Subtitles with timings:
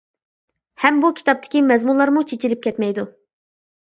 [0.85, 3.05] ھەم بۇ كىتابتىكى مەزمۇنلارمۇ چېچىلىپ كەتمەيدۇ.